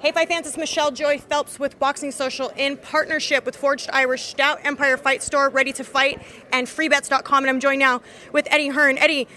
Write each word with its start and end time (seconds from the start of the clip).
Hey 0.00 0.12
Fight 0.12 0.28
fans, 0.28 0.46
it's 0.46 0.56
Michelle 0.56 0.90
Joy 0.90 1.18
Phelps 1.18 1.58
with 1.58 1.78
Boxing 1.78 2.10
Social 2.10 2.48
in 2.56 2.78
partnership 2.78 3.44
with 3.44 3.54
Forged 3.54 3.90
Irish 3.92 4.22
Stout 4.22 4.58
Empire 4.64 4.96
Fight 4.96 5.22
Store, 5.22 5.50
Ready 5.50 5.74
to 5.74 5.84
Fight, 5.84 6.22
and 6.50 6.66
freebets.com. 6.66 7.44
And 7.44 7.50
I'm 7.50 7.60
joined 7.60 7.80
now 7.80 8.00
with 8.32 8.48
Eddie 8.50 8.68
Hearn. 8.68 8.96
Eddie, 8.96 9.28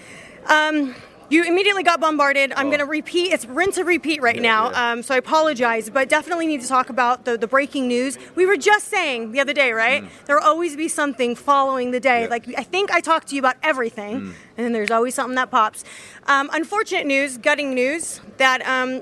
um, 0.46 0.96
you 1.28 1.44
immediately 1.44 1.84
got 1.84 2.00
bombarded. 2.00 2.54
I'm 2.54 2.68
going 2.68 2.80
to 2.80 2.86
repeat. 2.86 3.34
It's 3.34 3.44
rinse 3.46 3.76
and 3.76 3.86
repeat 3.86 4.22
right 4.22 4.42
now. 4.42 4.72
Um, 4.74 5.04
so 5.04 5.14
I 5.14 5.18
apologize, 5.18 5.90
but 5.90 6.08
definitely 6.08 6.48
need 6.48 6.62
to 6.62 6.68
talk 6.70 6.90
about 6.90 7.26
the, 7.26 7.38
the 7.38 7.48
breaking 7.48 7.90
news. 7.90 8.18
We 8.36 8.46
were 8.46 8.56
just 8.56 8.88
saying 8.88 9.34
the 9.34 9.42
other 9.42 9.54
day, 9.54 9.74
right? 9.74 10.06
There 10.28 10.38
will 10.38 10.46
always 10.46 10.78
be 10.78 10.88
something 10.88 11.36
following 11.36 11.92
the 11.92 12.00
day. 12.00 12.22
Yeah. 12.22 12.30
Like 12.30 12.48
I 12.58 12.64
think 12.64 12.90
I 12.90 13.02
talked 13.02 13.28
to 13.30 13.36
you 13.36 13.42
about 13.42 13.58
everything, 13.64 14.16
and 14.16 14.66
then 14.66 14.72
there's 14.72 14.92
always 14.92 15.14
something 15.14 15.36
that 15.36 15.52
pops. 15.52 15.84
Um, 16.28 16.50
unfortunate 16.54 17.06
news, 17.06 17.38
gutting 17.38 17.74
news 17.74 18.22
that 18.38 18.66
um, 18.66 19.02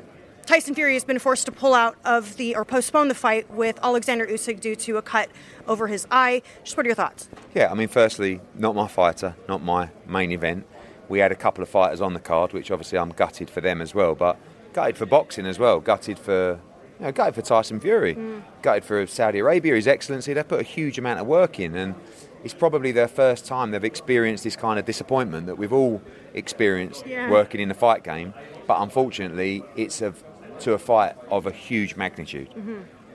Tyson 0.52 0.76
Fury 0.76 0.96
has 0.96 1.06
been 1.06 1.18
forced 1.18 1.46
to 1.46 1.52
pull 1.54 1.74
out 1.74 1.96
of 2.04 2.36
the 2.36 2.58
or 2.58 2.66
postpone 2.66 3.08
the 3.08 3.16
fight 3.16 3.50
with 3.52 3.80
Alexander 3.82 4.28
Usyk 4.28 4.60
due 4.60 4.76
to 4.76 4.98
a 4.98 5.02
cut 5.02 5.30
over 5.66 5.88
his 5.88 6.06
eye. 6.12 6.42
Just 6.66 6.76
what 6.76 6.86
are 6.86 6.90
your 6.90 6.96
thoughts? 6.96 7.30
Yeah, 7.56 7.72
I 7.72 7.74
mean, 7.74 7.88
firstly, 7.88 8.42
not 8.54 8.76
my 8.76 8.90
fighter, 8.90 9.38
not 9.48 9.64
my 9.64 9.92
main 10.06 10.30
event. 10.34 10.68
We 11.08 11.20
had 11.20 11.32
a 11.32 11.36
couple 11.36 11.64
of 11.64 11.70
fighters 11.70 12.02
on 12.02 12.14
the 12.14 12.20
card, 12.20 12.52
which 12.52 12.70
obviously 12.70 12.98
I'm 12.98 13.12
gutted 13.12 13.50
for 13.50 13.62
them 13.62 13.82
as 13.82 13.96
well, 13.96 14.14
but 14.14 14.38
gutted 14.74 14.98
for 14.98 15.06
boxing 15.06 15.46
as 15.46 15.58
well, 15.58 15.80
gutted 15.80 16.20
for. 16.20 16.60
You 17.00 17.06
know, 17.06 17.12
gutted 17.14 17.34
for 17.34 17.42
Tyson 17.42 17.80
Fury, 17.80 18.16
mm. 18.16 18.44
gutted 18.62 18.84
for 18.84 19.08
Saudi 19.08 19.40
Arabia, 19.40 19.76
His 19.76 19.88
Excellency. 19.88 20.34
They 20.34 20.44
put 20.44 20.60
a 20.60 20.64
huge 20.64 21.00
amount 21.00 21.22
of 21.22 21.28
work 21.28 21.62
in, 21.62 21.76
and 21.76 21.96
it's 22.44 22.54
probably 22.54 22.92
their 22.92 23.08
first 23.08 23.46
time 23.46 23.72
they've 23.72 23.84
experienced 23.84 24.44
this 24.44 24.58
kind 24.58 24.78
of 24.78 24.86
disappointment 24.86 25.48
that 25.48 25.58
we've 25.58 25.74
all 25.74 26.02
experienced 26.34 27.08
Yeah. 27.08 27.32
working 27.32 27.62
in 27.62 27.70
the 27.70 27.74
fight 27.74 28.04
game. 28.04 28.34
But 28.68 28.82
unfortunately, 28.82 29.64
it's 29.76 30.02
a, 30.02 30.14
to 30.62 30.74
a 30.74 30.80
fight 30.80 31.16
of 31.30 31.46
a 31.46 31.52
huge 31.52 31.96
magnitude. 31.96 32.50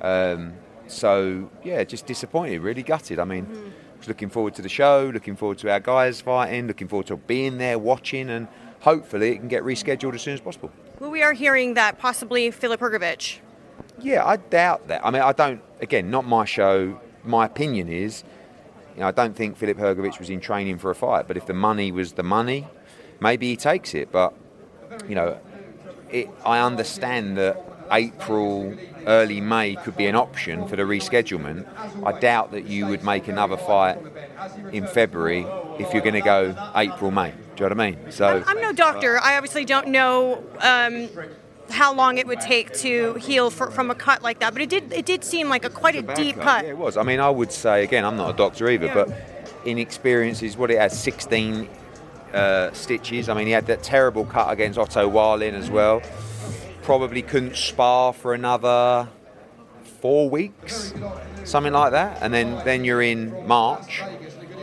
Um, 0.00 0.54
so 0.86 1.50
yeah, 1.64 1.82
just 1.84 2.06
disappointed, 2.06 2.60
really 2.60 2.82
gutted. 2.82 3.18
I 3.18 3.24
mean, 3.24 3.72
was 3.98 4.08
looking 4.08 4.28
forward 4.28 4.54
to 4.54 4.62
the 4.62 4.68
show, 4.68 5.10
looking 5.12 5.36
forward 5.36 5.58
to 5.58 5.70
our 5.70 5.80
guys 5.80 6.20
fighting, 6.20 6.66
looking 6.66 6.88
forward 6.88 7.06
to 7.08 7.16
being 7.16 7.58
there, 7.58 7.78
watching, 7.78 8.30
and 8.30 8.48
hopefully 8.80 9.32
it 9.32 9.38
can 9.38 9.48
get 9.48 9.62
rescheduled 9.62 10.14
as 10.14 10.22
soon 10.22 10.34
as 10.34 10.40
possible. 10.40 10.70
Well, 11.00 11.10
we 11.10 11.22
are 11.22 11.32
hearing 11.32 11.74
that 11.74 11.98
possibly 11.98 12.50
Filip 12.50 12.80
Hrgovic. 12.80 13.38
Yeah, 14.00 14.24
I 14.24 14.36
doubt 14.36 14.88
that. 14.88 15.04
I 15.04 15.10
mean, 15.10 15.22
I 15.22 15.32
don't. 15.32 15.62
Again, 15.80 16.10
not 16.10 16.24
my 16.24 16.44
show. 16.44 17.00
My 17.24 17.46
opinion 17.46 17.88
is, 17.88 18.24
you 18.94 19.00
know, 19.00 19.08
I 19.08 19.10
don't 19.10 19.34
think 19.34 19.56
Filip 19.56 19.78
Hrgovic 19.78 20.18
was 20.18 20.30
in 20.30 20.40
training 20.40 20.78
for 20.78 20.90
a 20.90 20.94
fight. 20.94 21.26
But 21.26 21.36
if 21.36 21.46
the 21.46 21.54
money 21.54 21.92
was 21.92 22.12
the 22.12 22.22
money, 22.22 22.66
maybe 23.20 23.48
he 23.48 23.56
takes 23.56 23.94
it. 23.94 24.12
But 24.12 24.34
you 25.08 25.14
know, 25.14 25.38
it, 26.10 26.28
I 26.44 26.60
understand 26.60 27.36
that 27.36 27.62
April, 27.90 28.74
early 29.06 29.40
May 29.40 29.76
could 29.76 29.96
be 29.96 30.06
an 30.06 30.16
option 30.16 30.66
for 30.66 30.76
the 30.76 30.82
reschedulement. 30.82 31.66
I 32.04 32.18
doubt 32.18 32.52
that 32.52 32.66
you 32.66 32.86
would 32.86 33.04
make 33.04 33.28
another 33.28 33.56
fight 33.56 33.98
in 34.72 34.86
February 34.86 35.46
if 35.78 35.92
you're 35.92 36.02
going 36.02 36.14
to 36.14 36.20
go 36.20 36.72
April, 36.74 37.10
May. 37.10 37.30
Do 37.30 37.64
you 37.64 37.70
know 37.70 37.76
what 37.76 37.80
I 37.80 37.90
mean? 37.90 38.12
So 38.12 38.44
I'm, 38.46 38.60
no 38.60 38.72
doctor. 38.72 39.18
I 39.18 39.36
obviously 39.36 39.64
don't 39.64 39.88
know 39.88 40.42
um, 40.60 41.08
how 41.70 41.94
long 41.94 42.18
it 42.18 42.26
would 42.26 42.40
take 42.40 42.72
to 42.78 43.14
heal 43.14 43.50
for, 43.50 43.70
from 43.70 43.90
a 43.90 43.94
cut 43.94 44.22
like 44.22 44.40
that, 44.40 44.52
but 44.52 44.62
it 44.62 44.68
did 44.68 44.92
it 44.92 45.06
did 45.06 45.24
seem 45.24 45.48
like 45.48 45.64
a 45.64 45.70
quite 45.70 45.96
a, 45.96 46.02
bad 46.02 46.16
deep 46.16 46.36
cut. 46.36 46.44
cut. 46.44 46.64
Yeah, 46.64 46.70
it 46.70 46.78
was. 46.78 46.96
I 46.96 47.02
mean, 47.02 47.20
I 47.20 47.30
would 47.30 47.52
say 47.52 47.82
again, 47.84 48.04
I'm 48.04 48.16
not 48.16 48.30
a 48.30 48.36
doctor 48.36 48.68
either, 48.68 48.86
Yeah. 48.86 48.94
but 48.94 49.10
in 49.64 49.78
experience 49.78 50.42
is 50.42 50.56
what 50.56 50.70
it 50.70 50.78
has 50.78 50.98
16 50.98 51.68
uh, 52.32 52.72
stitches. 52.72 53.28
I 53.28 53.34
mean, 53.34 53.46
he 53.46 53.52
had 53.52 53.66
that 53.66 53.82
terrible 53.82 54.24
cut 54.24 54.52
against 54.52 54.78
Otto 54.78 55.08
Wallin 55.08 55.54
as 55.54 55.70
well. 55.70 56.02
Probably 56.82 57.22
couldn't 57.22 57.56
spar 57.56 58.12
for 58.12 58.34
another 58.34 59.08
four 60.00 60.28
weeks, 60.30 60.94
something 61.44 61.72
like 61.72 61.92
that, 61.92 62.18
and 62.20 62.32
then 62.32 62.62
then 62.64 62.84
you're 62.84 63.02
in 63.02 63.46
March. 63.46 64.02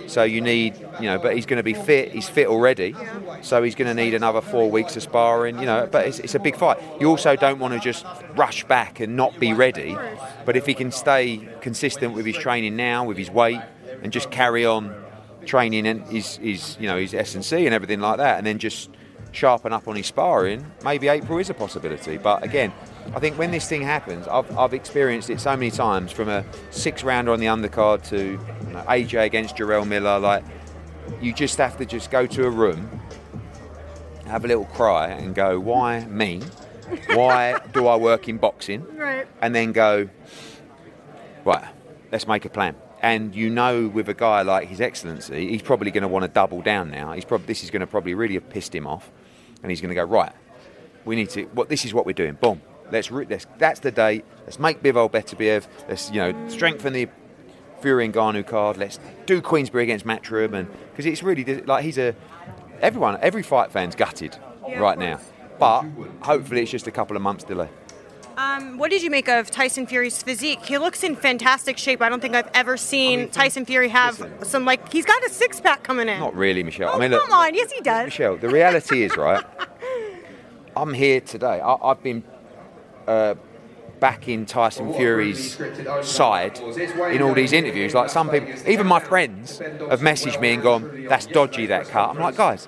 So 0.07 0.23
you 0.23 0.41
need, 0.41 0.77
you 0.99 1.07
know, 1.07 1.17
but 1.17 1.35
he's 1.35 1.45
going 1.45 1.57
to 1.57 1.63
be 1.63 1.73
fit. 1.73 2.11
He's 2.11 2.29
fit 2.29 2.47
already, 2.47 2.95
so 3.41 3.63
he's 3.63 3.73
going 3.73 3.87
to 3.87 3.93
need 3.93 4.13
another 4.13 4.41
four 4.41 4.69
weeks 4.69 4.95
of 4.95 5.03
sparring, 5.03 5.59
you 5.59 5.65
know. 5.65 5.87
But 5.91 6.07
it's, 6.07 6.19
it's 6.19 6.35
a 6.35 6.39
big 6.39 6.55
fight. 6.55 6.77
You 6.99 7.09
also 7.09 7.35
don't 7.35 7.59
want 7.59 7.73
to 7.73 7.79
just 7.79 8.05
rush 8.35 8.63
back 8.65 8.99
and 8.99 9.15
not 9.15 9.39
be 9.39 9.53
ready. 9.53 9.97
But 10.45 10.55
if 10.55 10.65
he 10.65 10.73
can 10.73 10.91
stay 10.91 11.47
consistent 11.61 12.13
with 12.13 12.25
his 12.25 12.37
training 12.37 12.75
now, 12.75 13.05
with 13.05 13.17
his 13.17 13.31
weight, 13.31 13.61
and 14.01 14.11
just 14.11 14.29
carry 14.29 14.65
on 14.65 15.02
training 15.45 15.87
and 15.87 16.03
his, 16.07 16.37
his 16.37 16.77
you 16.79 16.87
know, 16.87 16.97
his 16.97 17.13
S 17.13 17.35
and 17.35 17.43
C 17.43 17.65
and 17.65 17.73
everything 17.73 17.99
like 17.99 18.17
that, 18.17 18.37
and 18.37 18.47
then 18.47 18.59
just 18.59 18.89
sharpen 19.33 19.73
up 19.73 19.87
on 19.87 19.95
his 19.95 20.07
sparring, 20.07 20.65
maybe 20.83 21.07
April 21.07 21.39
is 21.39 21.49
a 21.49 21.53
possibility. 21.53 22.17
But 22.17 22.43
again, 22.43 22.71
I 23.15 23.19
think 23.19 23.37
when 23.37 23.51
this 23.51 23.67
thing 23.67 23.81
happens, 23.81 24.27
I've, 24.27 24.57
I've 24.57 24.73
experienced 24.73 25.29
it 25.29 25.39
so 25.39 25.55
many 25.55 25.71
times 25.71 26.11
from 26.11 26.29
a 26.29 26.45
six 26.69 27.03
rounder 27.03 27.31
on 27.31 27.39
the 27.39 27.47
undercard 27.47 28.07
to 28.09 28.17
you 28.17 28.73
know, 28.73 28.83
AJ 28.87 29.25
against 29.25 29.55
Jarrell 29.57 29.87
Miller. 29.87 30.19
Like, 30.19 30.43
you 31.21 31.33
just 31.33 31.57
have 31.57 31.77
to 31.77 31.85
just 31.85 32.11
go 32.11 32.25
to 32.27 32.45
a 32.45 32.49
room, 32.49 33.01
have 34.27 34.45
a 34.45 34.47
little 34.47 34.65
cry, 34.65 35.09
and 35.09 35.35
go, 35.35 35.59
why 35.59 36.05
me? 36.05 36.41
Why 37.13 37.59
do 37.73 37.87
I 37.87 37.95
work 37.95 38.29
in 38.29 38.37
boxing? 38.37 38.85
Right. 39.03 39.27
And 39.41 39.53
then 39.53 39.73
go, 39.73 40.07
right, 41.43 41.65
let's 42.11 42.25
make 42.25 42.45
a 42.45 42.49
plan. 42.49 42.75
And 43.03 43.35
you 43.35 43.49
know, 43.49 43.89
with 43.89 44.07
a 44.07 44.13
guy 44.13 44.43
like 44.43 44.69
His 44.69 44.79
Excellency, 44.79 45.49
he's 45.49 45.61
probably 45.61 45.91
going 45.91 46.03
to 46.03 46.07
want 46.07 46.23
to 46.23 46.29
double 46.29 46.61
down 46.61 46.89
now. 46.89 47.11
He's 47.11 47.25
probably 47.25 47.47
this 47.47 47.61
is 47.61 47.69
going 47.69 47.81
to 47.81 47.87
probably 47.87 48.13
really 48.13 48.35
have 48.35 48.49
pissed 48.49 48.73
him 48.73 48.87
off, 48.87 49.11
and 49.61 49.69
he's 49.69 49.81
going 49.81 49.89
to 49.89 49.95
go 49.95 50.05
right. 50.05 50.31
We 51.03 51.17
need 51.17 51.29
to. 51.31 51.43
What 51.47 51.67
this 51.67 51.83
is 51.83 51.93
what 51.93 52.05
we're 52.05 52.13
doing. 52.13 52.35
Boom. 52.35 52.61
Let's. 52.91 53.11
Let's 53.11 53.45
that's 53.57 53.81
the 53.81 53.91
date. 53.91 54.23
Let's 54.45 54.57
make 54.57 54.81
Bivol 54.81 55.11
better 55.11 55.35
Beterbiev. 55.35 55.67
Let's 55.89 56.11
you 56.11 56.21
know 56.21 56.47
strengthen 56.47 56.93
the 56.93 57.09
Fury 57.81 58.05
and 58.05 58.13
Ngannou 58.13 58.47
card. 58.47 58.77
Let's 58.77 58.97
do 59.25 59.41
Queensberry 59.41 59.83
against 59.83 60.05
Matchroom, 60.05 60.53
and 60.53 60.69
because 60.91 61.05
it's 61.05 61.21
really 61.21 61.43
like 61.43 61.83
he's 61.83 61.97
a 61.97 62.15
everyone, 62.81 63.17
every 63.21 63.43
fight 63.43 63.69
fan's 63.73 63.95
gutted 63.95 64.37
Yeah, 64.65 64.79
right 64.79 64.97
now. 64.97 65.19
But 65.59 65.83
hopefully, 66.21 66.61
it's 66.61 66.71
just 66.71 66.87
a 66.87 66.91
couple 66.91 67.17
of 67.17 67.21
months 67.21 67.43
delay. 67.43 67.69
Um, 68.37 68.77
what 68.77 68.89
did 68.89 69.03
you 69.03 69.09
make 69.09 69.27
of 69.29 69.51
Tyson 69.51 69.85
Fury's 69.85 70.23
physique? 70.23 70.65
He 70.65 70.77
looks 70.77 71.03
in 71.03 71.15
fantastic 71.15 71.77
shape. 71.77 72.01
I 72.01 72.09
don't 72.09 72.19
think 72.21 72.35
I've 72.35 72.49
ever 72.53 72.77
seen 72.77 73.29
Tyson 73.29 73.65
Fury 73.65 73.89
have 73.89 74.19
listen. 74.19 74.45
some 74.45 74.65
like 74.65 74.91
he's 74.91 75.05
got 75.05 75.23
a 75.23 75.29
six 75.29 75.61
pack 75.61 75.83
coming 75.83 76.09
in. 76.09 76.19
Not 76.19 76.35
really, 76.35 76.63
Michelle. 76.63 76.89
Oh, 76.89 76.97
I 76.97 76.99
mean, 76.99 77.11
look, 77.11 77.21
come 77.23 77.33
on, 77.33 77.53
yes 77.53 77.71
he 77.71 77.81
does. 77.81 78.05
Michelle, 78.05 78.37
the 78.37 78.49
reality 78.49 79.03
is, 79.03 79.15
right, 79.17 79.43
I'm 80.75 80.93
here 80.93 81.21
today. 81.21 81.61
I, 81.61 81.75
I've 81.75 82.01
been 82.01 82.23
uh, 83.07 83.35
backing 84.03 84.45
Tyson 84.45 84.93
Fury's 84.93 85.57
side 86.01 86.59
in 87.15 87.21
all 87.21 87.33
these 87.33 87.53
interviews. 87.53 87.93
Like 87.93 88.09
some 88.09 88.29
people, 88.29 88.49
even 88.67 88.85
my 88.85 88.99
friends, 88.99 89.59
have 89.59 90.01
messaged 90.01 90.41
me 90.41 90.55
and 90.55 90.61
gone, 90.61 91.05
"That's 91.07 91.25
dodgy 91.25 91.67
that 91.67 91.87
cut." 91.87 92.09
I'm 92.09 92.19
like, 92.19 92.35
guys, 92.35 92.67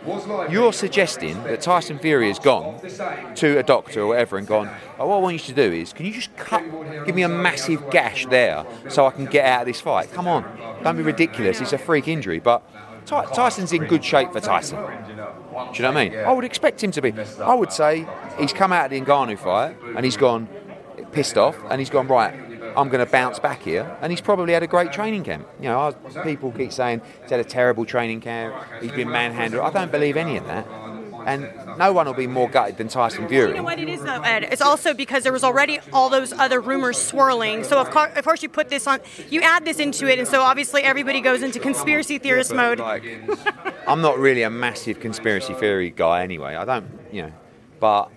you're 0.50 0.72
suggesting 0.72 1.44
that 1.44 1.60
Tyson 1.60 2.00
Fury 2.00 2.30
has 2.30 2.40
gone 2.40 2.80
to 3.36 3.58
a 3.60 3.64
doctor 3.64 4.04
or 4.04 4.08
whatever 4.08 4.38
and 4.38 4.48
gone, 4.48 4.70
oh, 4.98 5.08
"What 5.10 5.18
I 5.18 5.20
want 5.20 5.34
you 5.34 5.54
to 5.54 5.54
do 5.54 5.74
is, 5.74 5.92
can 5.92 6.06
you 6.06 6.14
just 6.14 6.34
cut, 6.38 6.64
give 7.06 7.16
me 7.16 7.24
a 7.24 7.28
massive 7.28 7.90
gash 7.90 8.26
there 8.28 8.66
so 8.88 9.06
I 9.06 9.12
can 9.12 9.26
get 9.26 9.44
out 9.46 9.62
of 9.64 9.68
this 9.68 9.82
fight?" 9.82 10.14
Come 10.14 10.30
on, 10.30 10.46
don't 10.86 10.96
be 10.96 11.04
ridiculous. 11.04 11.60
It's 11.60 11.74
a 11.74 11.78
freak 11.78 12.08
injury, 12.08 12.40
but. 12.40 12.64
Ty- 13.06 13.26
Tyson's 13.36 13.72
in 13.72 13.86
good 13.86 14.04
shape 14.04 14.32
for 14.32 14.40
Tyson. 14.40 14.80
Do 14.80 14.84
you 14.84 15.16
know 15.16 15.68
what 15.68 15.86
I 15.86 15.92
mean? 15.92 16.18
I 16.18 16.32
would 16.32 16.44
expect 16.44 16.84
him 16.84 16.90
to 16.90 17.02
be. 17.04 17.14
I 17.40 17.54
would 17.54 17.72
say 17.72 18.08
he's 18.40 18.52
come 18.52 18.74
out 18.74 18.86
of 18.86 18.92
the 18.92 19.00
Ngannou 19.00 19.38
fight 19.38 19.78
and 19.96 20.04
he's 20.04 20.18
gone 20.18 20.48
pissed 21.12 21.38
off 21.38 21.58
and 21.70 21.80
he's 21.80 21.90
gone 21.90 22.08
right. 22.08 22.34
I'm 22.76 22.90
going 22.90 23.06
to 23.06 23.10
bounce 23.10 23.40
back 23.40 23.62
here, 23.62 23.98
and 24.02 24.12
he's 24.12 24.20
probably 24.20 24.52
had 24.52 24.62
a 24.62 24.68
great 24.68 24.92
training 24.92 25.24
camp. 25.24 25.48
You 25.62 25.70
know, 25.70 25.80
I, 25.80 26.24
people 26.24 26.52
keep 26.52 26.74
saying 26.74 27.02
he's 27.22 27.30
had 27.30 27.40
a 27.40 27.44
terrible 27.46 27.86
training 27.86 28.20
camp. 28.20 28.54
He's 28.82 28.92
been 28.92 29.10
manhandled. 29.10 29.64
I 29.64 29.70
don't 29.70 29.92
believe 29.92 30.18
any 30.18 30.36
of 30.36 30.46
that. 30.48 30.68
And 31.26 31.50
no 31.80 31.92
one 31.94 32.06
will 32.06 32.14
be 32.14 32.28
more 32.28 32.50
gutted 32.50 32.78
than 32.78 32.88
Tyson 32.88 33.28
Fury. 33.28 33.52
You 33.52 33.58
know 33.58 33.64
what 33.64 33.80
it 33.80 33.90
is 33.90 34.02
though, 34.04 34.22
Ed? 34.22 34.44
It's 34.44 34.62
also 34.62 34.94
because 34.94 35.24
there 35.24 35.32
was 35.34 35.44
already 35.44 35.80
all 35.92 36.10
those 36.10 36.34
other 36.34 36.60
rumors 36.62 37.02
swirling. 37.02 37.64
So 37.64 37.80
of, 37.80 37.90
co- 37.90 38.12
of 38.14 38.24
course 38.24 38.44
you 38.44 38.50
put 38.50 38.70
this 38.70 38.86
on, 38.86 39.00
you 39.30 39.42
add 39.42 39.66
this 39.66 39.80
into 39.80 40.08
it, 40.08 40.20
and 40.20 40.28
so 40.28 40.42
obviously 40.42 40.84
everybody 40.84 41.22
goes 41.22 41.42
into 41.42 41.60
conspiracy 41.60 42.20
theorist 42.20 42.52
Yeah, 42.52 42.58
mode. 42.58 42.80
Like, 42.80 43.04
I'm 43.88 44.02
not 44.02 44.20
really 44.20 44.44
a 44.44 44.50
massive 44.52 45.00
conspiracy 45.00 45.54
theory 45.56 45.90
guy 45.90 46.24
anyway. 46.24 46.56
I 46.56 46.66
don't, 46.66 46.88
you 47.12 47.24
know, 47.24 47.32
but 47.80 48.12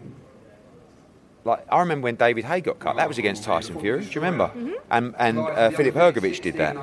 like 1.44 1.64
I 1.70 1.80
remember 1.80 2.04
when 2.04 2.16
David 2.16 2.44
Haye 2.44 2.60
got 2.60 2.78
cut. 2.78 2.96
That 2.96 3.08
was 3.08 3.18
against 3.18 3.44
Tyson 3.44 3.78
Fury. 3.80 4.00
Do 4.00 4.06
you 4.06 4.20
remember? 4.20 4.48
Mm-hmm. 4.48 4.72
And 4.90 5.14
and 5.18 5.38
uh, 5.38 5.70
Filip 5.70 5.94
Hrgovic 5.94 6.40
did 6.42 6.56
that, 6.56 6.76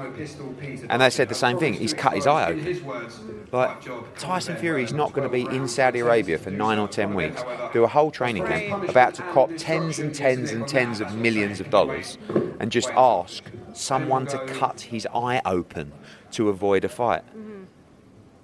and 0.89 1.01
they 1.01 1.09
said 1.09 1.29
the 1.29 1.35
same 1.35 1.57
thing. 1.57 1.73
He's 1.73 1.93
cut 1.93 2.13
his 2.13 2.27
eye 2.27 2.51
open. 2.51 3.47
Like 3.51 4.17
Tyson 4.17 4.55
Fury 4.57 4.83
is 4.83 4.93
not 4.93 5.13
going 5.13 5.27
to 5.27 5.31
be 5.31 5.43
in 5.55 5.67
Saudi 5.67 5.99
Arabia 5.99 6.37
for 6.37 6.51
nine 6.51 6.79
or 6.79 6.87
ten 6.87 7.13
weeks, 7.13 7.43
do 7.73 7.83
a 7.83 7.87
whole 7.87 8.11
training 8.11 8.45
camp, 8.45 8.89
about 8.89 9.13
to 9.15 9.21
cop 9.33 9.51
tens 9.57 9.99
and 9.99 10.13
tens 10.13 10.51
and 10.51 10.67
tens 10.67 11.01
of 11.01 11.15
millions 11.15 11.59
of 11.59 11.69
dollars, 11.69 12.17
and 12.59 12.71
just 12.71 12.89
ask 12.91 13.43
someone 13.73 14.25
to 14.27 14.37
cut 14.45 14.81
his 14.81 15.07
eye 15.13 15.41
open 15.45 15.91
to 16.31 16.49
avoid 16.49 16.83
a 16.83 16.89
fight. 16.89 17.23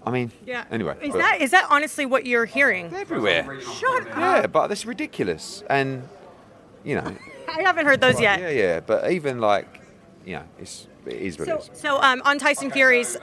I 0.05 0.11
mean. 0.11 0.31
Yeah. 0.45 0.65
Anyway, 0.71 0.95
is 1.01 1.13
that 1.13 1.41
is 1.41 1.51
that 1.51 1.67
honestly 1.69 2.05
what 2.05 2.25
you're 2.25 2.45
hearing? 2.45 2.93
everywhere? 2.93 3.61
Shut 3.61 4.07
up. 4.09 4.17
Yeah, 4.17 4.47
but 4.47 4.67
that's 4.67 4.85
ridiculous, 4.85 5.63
and 5.69 6.07
you 6.83 6.95
know, 6.95 7.15
I 7.47 7.61
haven't 7.61 7.85
heard 7.85 8.01
those 8.01 8.19
yet. 8.19 8.39
yeah, 8.39 8.49
yeah. 8.49 8.79
But 8.79 9.11
even 9.11 9.39
like, 9.39 9.80
know, 10.25 10.43
it's 10.59 10.87
it 11.05 11.13
is 11.13 11.39
what 11.39 11.47
So, 11.47 11.55
it 11.55 11.69
is. 11.73 11.79
so 11.79 11.99
um, 12.01 12.21
on 12.25 12.37
Tyson 12.37 12.69
Fury's 12.69 13.17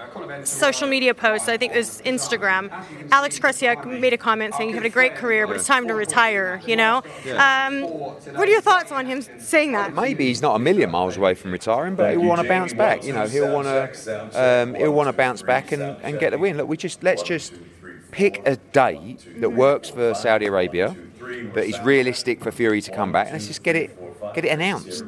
social 0.44 0.88
media 0.88 1.14
post, 1.14 1.48
I 1.48 1.56
think 1.56 1.72
it 1.72 1.76
was 1.76 2.02
Instagram, 2.02 2.70
Alex 3.12 3.38
Krassyuk 3.38 4.00
made 4.00 4.12
a 4.12 4.18
comment 4.18 4.54
saying, 4.54 4.70
"You 4.70 4.74
had 4.74 4.84
a 4.84 4.90
great 4.90 5.14
career, 5.14 5.46
but 5.46 5.54
it's 5.56 5.66
time 5.66 5.86
to 5.86 5.94
retire." 5.94 6.60
You 6.66 6.74
know, 6.76 6.96
um, 7.36 7.82
what 7.82 8.40
are 8.40 8.50
your 8.50 8.60
thoughts 8.60 8.90
on 8.90 9.06
him 9.06 9.22
saying 9.38 9.72
that? 9.72 9.94
Maybe 9.94 10.26
he's 10.26 10.42
not 10.42 10.56
a 10.56 10.58
million 10.58 10.90
miles 10.90 11.16
away 11.16 11.34
from 11.34 11.52
retiring, 11.52 11.94
but 11.94 12.10
he'll 12.10 12.24
want 12.24 12.40
to 12.42 12.48
bounce 12.48 12.72
back. 12.74 13.04
You 13.04 13.12
know, 13.12 13.26
he'll 13.28 13.52
want 13.54 13.66
to 13.68 14.62
um, 14.62 14.74
he'll 14.74 14.92
want 14.92 15.06
to 15.08 15.12
bounce 15.12 15.42
back 15.42 15.70
and, 15.70 15.82
and 16.02 16.18
get 16.18 16.30
the 16.30 16.38
win. 16.38 16.56
Look, 16.56 16.68
we 16.68 16.76
just 16.76 17.02
let's 17.04 17.22
just 17.22 17.52
pick 18.10 18.42
a 18.46 18.56
date 18.56 19.24
that 19.40 19.50
works 19.50 19.90
for 19.90 20.14
Saudi 20.14 20.46
Arabia, 20.46 20.96
that 21.54 21.64
is 21.66 21.78
realistic 21.80 22.42
for 22.42 22.50
Fury 22.50 22.80
to 22.80 22.90
come 22.90 23.12
back. 23.12 23.26
and 23.26 23.34
Let's 23.34 23.46
just 23.46 23.62
get 23.62 23.76
it 23.76 23.96
get 24.34 24.44
it 24.44 24.48
announced. 24.48 25.04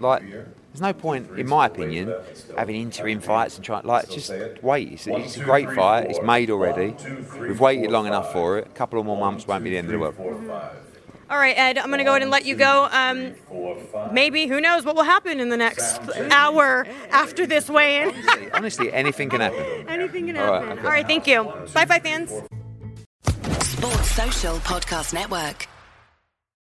Like, 0.00 0.22
there's 0.22 0.80
no 0.80 0.92
point, 0.92 1.30
in 1.38 1.48
my 1.48 1.66
opinion, 1.66 2.14
having 2.56 2.76
interim 2.76 3.20
fights 3.20 3.56
and 3.56 3.64
trying 3.64 3.84
like 3.84 4.08
just 4.08 4.32
wait. 4.62 4.92
It's, 4.92 5.06
it's 5.06 5.36
a 5.36 5.40
great 5.44 5.70
fight. 5.72 6.10
It's 6.10 6.22
made 6.22 6.50
already. 6.50 6.94
We've 7.38 7.60
waited 7.60 7.90
long 7.90 8.06
enough 8.06 8.32
for 8.32 8.58
it. 8.58 8.66
A 8.66 8.70
couple 8.70 8.98
of 9.00 9.06
more 9.06 9.16
months 9.16 9.46
won't 9.46 9.64
be 9.64 9.70
the 9.70 9.78
end 9.78 9.86
of 9.86 9.92
the 9.92 9.98
world. 9.98 10.50
All 11.28 11.38
right, 11.38 11.56
Ed, 11.56 11.78
I'm 11.78 11.86
going 11.86 11.98
to 11.98 12.04
go 12.04 12.10
ahead 12.10 12.22
and 12.22 12.30
let 12.32 12.44
you 12.44 12.56
go. 12.56 12.88
Um, 12.90 13.34
maybe 14.12 14.48
who 14.48 14.60
knows 14.60 14.84
what 14.84 14.96
will 14.96 15.04
happen 15.04 15.38
in 15.38 15.48
the 15.48 15.56
next 15.56 16.00
hour 16.32 16.88
after 17.12 17.46
this 17.46 17.70
weigh-in? 17.70 18.12
Honestly, 18.52 18.92
anything 18.92 19.28
can 19.28 19.40
happen. 19.40 19.88
Anything 19.88 20.26
can 20.26 20.36
All 20.36 20.46
right, 20.50 20.62
happen. 20.62 20.78
okay. 20.78 20.86
All 20.86 20.92
right, 20.92 21.06
thank 21.06 21.28
you. 21.28 21.44
Bye, 21.72 21.84
bye, 21.84 22.00
fans. 22.00 22.30
Sports 23.62 24.10
Social 24.10 24.56
Podcast 24.56 25.14
Network. 25.14 25.68